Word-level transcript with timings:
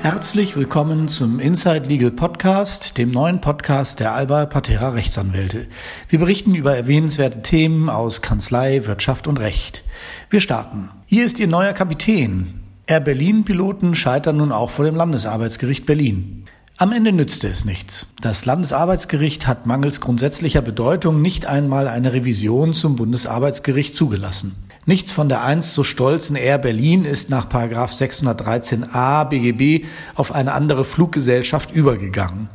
Herzlich 0.00 0.54
willkommen 0.54 1.08
zum 1.08 1.40
Inside 1.40 1.88
Legal 1.88 2.12
Podcast, 2.12 2.98
dem 2.98 3.10
neuen 3.10 3.40
Podcast 3.40 3.98
der 3.98 4.14
Alba 4.14 4.46
Patera 4.46 4.90
Rechtsanwälte. 4.90 5.66
Wir 6.08 6.20
berichten 6.20 6.54
über 6.54 6.76
erwähnenswerte 6.76 7.42
Themen 7.42 7.90
aus 7.90 8.22
Kanzlei, 8.22 8.86
Wirtschaft 8.86 9.26
und 9.26 9.40
Recht. 9.40 9.82
Wir 10.30 10.40
starten. 10.40 10.88
Hier 11.06 11.26
ist 11.26 11.40
Ihr 11.40 11.48
neuer 11.48 11.72
Kapitän. 11.72 12.60
Air 12.86 13.00
Berlin-Piloten 13.00 13.96
scheitern 13.96 14.36
nun 14.36 14.52
auch 14.52 14.70
vor 14.70 14.84
dem 14.84 14.94
Landesarbeitsgericht 14.94 15.84
Berlin. 15.84 16.44
Am 16.76 16.92
Ende 16.92 17.10
nützte 17.10 17.48
es 17.48 17.64
nichts. 17.64 18.06
Das 18.22 18.44
Landesarbeitsgericht 18.44 19.48
hat 19.48 19.66
mangels 19.66 20.00
grundsätzlicher 20.00 20.62
Bedeutung 20.62 21.20
nicht 21.20 21.46
einmal 21.46 21.88
eine 21.88 22.12
Revision 22.12 22.72
zum 22.72 22.94
Bundesarbeitsgericht 22.94 23.96
zugelassen. 23.96 24.67
Nichts 24.88 25.12
von 25.12 25.28
der 25.28 25.44
einst 25.44 25.74
so 25.74 25.84
stolzen 25.84 26.34
Air 26.34 26.56
Berlin 26.56 27.04
ist 27.04 27.28
nach 27.28 27.46
613a 27.50 29.28
BGB 29.28 29.84
auf 30.14 30.34
eine 30.34 30.54
andere 30.54 30.86
Fluggesellschaft 30.86 31.70
übergegangen. 31.72 32.48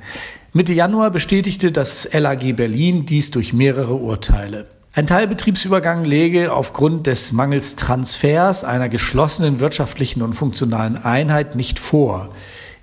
Mitte 0.52 0.74
Januar 0.74 1.12
bestätigte 1.12 1.72
das 1.72 2.10
LAG 2.12 2.56
Berlin 2.56 3.06
dies 3.06 3.30
durch 3.30 3.54
mehrere 3.54 3.94
Urteile. 3.94 4.66
Ein 4.94 5.06
Teilbetriebsübergang 5.06 6.06
läge 6.06 6.52
aufgrund 6.54 7.06
des 7.06 7.34
Mangels 7.34 7.76
Transfers 7.76 8.64
einer 8.64 8.90
geschlossenen 8.90 9.60
wirtschaftlichen 9.60 10.24
und 10.24 10.34
funktionalen 10.34 10.98
Einheit 10.98 11.56
nicht 11.56 11.78
vor. 11.78 12.30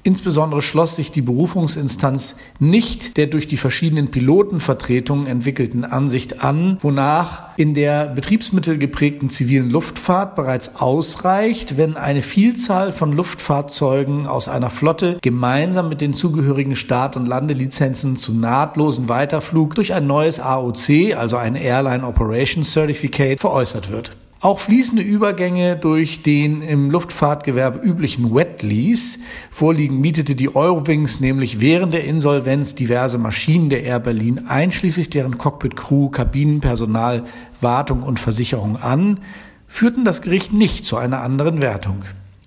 Insbesondere 0.03 0.63
schloss 0.63 0.97
sich 0.97 1.13
die 1.13 1.21
Berufungsinstanz 1.21 2.37
nicht 2.59 3.19
der 3.19 3.27
durch 3.27 3.47
die 3.47 3.59
verschiedenen 3.59 4.11
Pilotenvertretungen 4.11 5.27
entwickelten 5.27 5.85
Ansicht 5.85 6.43
an, 6.43 6.79
wonach 6.81 7.51
in 7.59 7.75
der 7.75 8.07
betriebsmittelgeprägten 8.07 9.29
zivilen 9.29 9.69
Luftfahrt 9.69 10.37
bereits 10.37 10.77
ausreicht, 10.77 11.77
wenn 11.77 11.97
eine 11.97 12.23
Vielzahl 12.23 12.93
von 12.93 13.13
Luftfahrzeugen 13.13 14.27
aus 14.27 14.49
einer 14.49 14.71
Flotte 14.71 15.19
gemeinsam 15.21 15.91
mit 15.91 16.01
den 16.01 16.15
zugehörigen 16.15 16.77
Start- 16.77 17.19
und 17.19 17.27
Landelizenzen 17.27 18.17
zum 18.17 18.41
nahtlosen 18.41 19.11
Weiterflug 19.11 19.75
durch 19.75 19.93
ein 19.93 20.07
neues 20.07 20.41
AOC, 20.41 21.15
also 21.15 21.37
ein 21.37 21.57
Airline 21.57 22.07
Operations 22.07 22.73
Certificate, 22.73 23.39
veräußert 23.39 23.93
wird. 23.93 24.13
Auch 24.43 24.59
fließende 24.59 25.03
Übergänge 25.03 25.77
durch 25.77 26.23
den 26.23 26.63
im 26.63 26.91
Luftfahrtgewerbe 26.91 27.79
üblichen 27.79 28.35
Wet 28.35 28.63
Lease 28.63 29.19
vorliegen 29.51 30.01
mietete 30.01 30.35
die 30.35 30.57
Eurowings 30.57 31.21
nämlich 31.21 31.61
während 31.61 31.93
der 31.93 32.05
Insolvenz 32.05 32.75
diverse 32.75 33.19
Maschinen 33.19 33.69
der 33.69 33.83
Air 33.83 34.01
Berlin 34.01 34.47
einschließlich 34.49 35.11
deren 35.11 35.37
Cockpit 35.37 35.77
Crew, 35.77 36.09
Kabinenpersonal, 36.09 37.25
Wartung 37.61 38.03
und 38.03 38.19
Versicherung 38.19 38.79
an, 38.79 39.21
führten 39.67 40.07
das 40.07 40.23
Gericht 40.23 40.55
nicht 40.55 40.87
zu 40.87 40.97
einer 40.97 41.21
anderen 41.21 41.61
Wertung. 41.61 42.03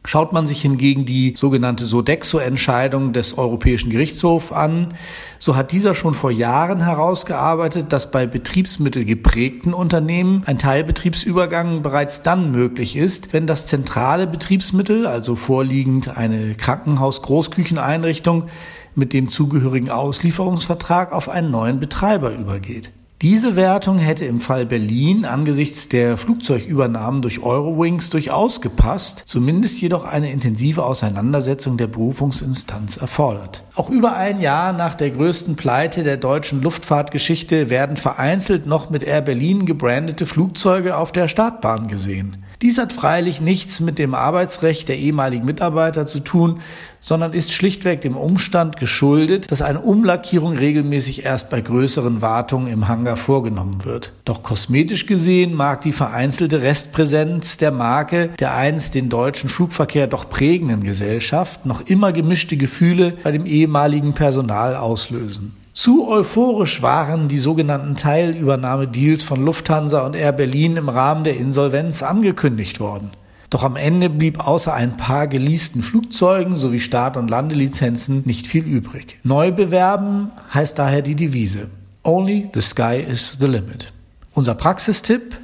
Schaut 0.05 0.33
man 0.33 0.47
sich 0.47 0.61
hingegen 0.61 1.05
die 1.05 1.33
sogenannte 1.37 1.85
Sodexo-Entscheidung 1.85 3.13
des 3.13 3.37
Europäischen 3.37 3.89
Gerichtshofs 3.89 4.51
an, 4.51 4.95
so 5.39 5.55
hat 5.55 5.71
dieser 5.71 5.95
schon 5.95 6.13
vor 6.13 6.29
Jahren 6.29 6.83
herausgearbeitet, 6.83 7.93
dass 7.93 8.11
bei 8.11 8.25
betriebsmittelgeprägten 8.25 9.73
Unternehmen 9.73 10.43
ein 10.45 10.59
Teilbetriebsübergang 10.59 11.83
bereits 11.83 12.21
dann 12.21 12.51
möglich 12.51 12.97
ist, 12.97 13.31
wenn 13.31 13.47
das 13.47 13.67
zentrale 13.67 14.27
Betriebsmittel, 14.27 15.07
also 15.07 15.37
vorliegend 15.37 16.17
eine 16.17 16.55
Krankenhaus-Großkücheneinrichtung, 16.55 18.47
mit 18.95 19.13
dem 19.13 19.29
zugehörigen 19.29 19.89
Auslieferungsvertrag 19.89 21.13
auf 21.13 21.29
einen 21.29 21.49
neuen 21.49 21.79
Betreiber 21.79 22.31
übergeht. 22.31 22.91
Diese 23.23 23.55
Wertung 23.55 23.99
hätte 23.99 24.25
im 24.25 24.41
Fall 24.41 24.65
Berlin 24.65 25.23
angesichts 25.23 25.87
der 25.87 26.17
Flugzeugübernahmen 26.17 27.21
durch 27.21 27.41
Eurowings 27.41 28.09
durchaus 28.09 28.59
gepasst, 28.59 29.23
zumindest 29.25 29.79
jedoch 29.79 30.03
eine 30.03 30.29
intensive 30.29 30.83
Auseinandersetzung 30.83 31.77
der 31.77 31.87
Berufungsinstanz 31.87 32.97
erfordert. 32.97 33.63
Auch 33.75 33.89
über 33.89 34.17
ein 34.17 34.41
Jahr 34.41 34.73
nach 34.73 34.93
der 34.93 35.11
größten 35.11 35.55
Pleite 35.55 36.03
der 36.03 36.17
deutschen 36.17 36.61
Luftfahrtgeschichte 36.61 37.69
werden 37.69 37.95
vereinzelt 37.95 38.65
noch 38.65 38.89
mit 38.89 39.03
Air 39.03 39.21
Berlin 39.21 39.65
gebrandete 39.65 40.25
Flugzeuge 40.25 40.97
auf 40.97 41.13
der 41.13 41.29
Startbahn 41.29 41.87
gesehen. 41.87 42.42
Dies 42.63 42.77
hat 42.77 42.93
freilich 42.93 43.41
nichts 43.41 43.81
mit 43.81 43.99
dem 43.99 44.15
Arbeitsrecht 44.15 44.87
der 44.87 44.97
ehemaligen 44.97 45.43
Mitarbeiter 45.43 46.05
zu 46.05 46.21
tun, 46.21 46.61
sondern 47.01 47.33
ist 47.33 47.51
schlichtweg 47.51 47.99
dem 47.99 48.15
Umstand 48.15 48.77
geschuldet, 48.77 49.51
dass 49.51 49.61
eine 49.61 49.81
Umlackierung 49.81 50.55
regelmäßig 50.55 51.25
erst 51.25 51.49
bei 51.49 51.59
größeren 51.59 52.21
Wartungen 52.21 52.71
im 52.71 52.87
Hangar 52.87 53.17
vorgenommen 53.17 53.83
wird. 53.83 54.13
Doch 54.23 54.43
kosmetisch 54.43 55.07
gesehen 55.07 55.53
mag 55.53 55.81
die 55.81 55.91
vereinzelte 55.91 56.61
Restpräsenz 56.61 57.57
der 57.57 57.73
Marke 57.73 58.29
der 58.39 58.55
einst 58.55 58.95
den 58.95 59.09
deutschen 59.09 59.49
Flugverkehr 59.49 60.07
doch 60.07 60.29
prägenden 60.29 60.83
Gesellschaft 60.83 61.65
noch 61.65 61.85
immer 61.87 62.13
gemischte 62.13 62.55
Gefühle 62.55 63.17
bei 63.23 63.33
dem 63.33 63.45
ehemaligen 63.45 64.13
Personal 64.13 64.77
auslösen. 64.77 65.53
Zu 65.73 66.07
euphorisch 66.07 66.83
waren 66.83 67.27
die 67.27 67.39
sogenannten 67.39 67.95
Teilübernahmedeals 67.95 69.23
von 69.23 69.43
Lufthansa 69.43 70.05
und 70.05 70.15
Air 70.15 70.31
Berlin 70.31 70.77
im 70.77 70.87
Rahmen 70.87 71.23
der 71.23 71.35
Insolvenz 71.35 72.03
angekündigt 72.03 72.79
worden. 72.79 73.09
Doch 73.49 73.63
am 73.63 73.75
Ende 73.75 74.11
blieb 74.11 74.39
außer 74.39 74.71
ein 74.71 74.97
paar 74.97 75.27
geleasten 75.27 75.81
Flugzeugen 75.81 76.57
sowie 76.57 76.79
Start- 76.79 77.17
und 77.17 77.27
Landelizenzen 77.27 78.21
nicht 78.25 78.45
viel 78.45 78.65
übrig. 78.65 79.17
Neu 79.23 79.51
bewerben 79.51 80.29
heißt 80.53 80.77
daher 80.77 81.01
die 81.01 81.15
Devise. 81.15 81.71
Only 82.03 82.49
the 82.53 82.61
sky 82.61 83.03
is 83.11 83.37
the 83.39 83.47
limit. 83.47 83.91
Unser 84.35 84.53
Praxistipp, 84.53 85.35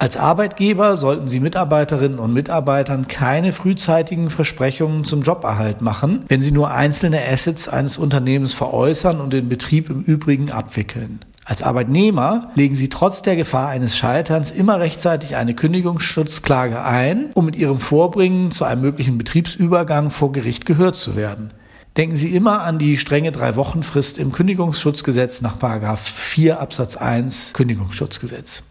als 0.00 0.16
Arbeitgeber 0.16 0.94
sollten 0.94 1.26
Sie 1.26 1.40
Mitarbeiterinnen 1.40 2.20
und 2.20 2.32
Mitarbeitern 2.32 3.08
keine 3.08 3.52
frühzeitigen 3.52 4.30
Versprechungen 4.30 5.02
zum 5.02 5.22
Joberhalt 5.22 5.80
machen, 5.80 6.24
wenn 6.28 6.40
sie 6.40 6.52
nur 6.52 6.70
einzelne 6.70 7.20
Assets 7.26 7.68
eines 7.68 7.98
Unternehmens 7.98 8.54
veräußern 8.54 9.20
und 9.20 9.32
den 9.32 9.48
Betrieb 9.48 9.90
im 9.90 10.02
Übrigen 10.02 10.52
abwickeln. 10.52 11.18
Als 11.44 11.62
Arbeitnehmer 11.62 12.50
legen 12.54 12.76
Sie 12.76 12.90
trotz 12.90 13.22
der 13.22 13.34
Gefahr 13.34 13.68
eines 13.68 13.96
Scheiterns 13.96 14.52
immer 14.52 14.78
rechtzeitig 14.78 15.34
eine 15.34 15.54
Kündigungsschutzklage 15.54 16.80
ein, 16.84 17.30
um 17.34 17.46
mit 17.46 17.56
Ihrem 17.56 17.80
Vorbringen 17.80 18.52
zu 18.52 18.66
einem 18.66 18.82
möglichen 18.82 19.18
Betriebsübergang 19.18 20.12
vor 20.12 20.30
Gericht 20.30 20.64
gehört 20.64 20.94
zu 20.94 21.16
werden. 21.16 21.52
Denken 21.96 22.16
Sie 22.16 22.36
immer 22.36 22.60
an 22.62 22.78
die 22.78 22.98
strenge 22.98 23.32
Drei-Wochen-Frist 23.32 24.18
im 24.18 24.30
Kündigungsschutzgesetz 24.30 25.40
nach 25.40 25.56
4 25.96 26.60
Absatz 26.60 26.96
1 26.96 27.54
Kündigungsschutzgesetz. 27.54 28.62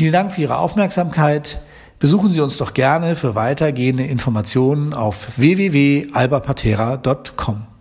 Vielen 0.00 0.14
Dank 0.14 0.32
für 0.32 0.40
Ihre 0.40 0.56
Aufmerksamkeit. 0.56 1.60
Besuchen 1.98 2.30
Sie 2.30 2.40
uns 2.40 2.56
doch 2.56 2.72
gerne 2.72 3.16
für 3.16 3.34
weitergehende 3.34 4.04
Informationen 4.04 4.94
auf 4.94 5.36
www.albapatera.com. 5.36 7.70